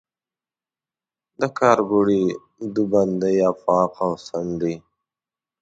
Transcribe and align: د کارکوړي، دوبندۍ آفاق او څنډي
د 1.39 1.41
کارکوړي، 1.59 2.23
دوبندۍ 2.75 3.35
آفاق 3.51 3.93
او 4.05 4.11
څنډي 4.25 4.75